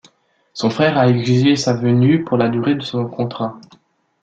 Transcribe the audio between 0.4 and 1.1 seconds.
Son frère a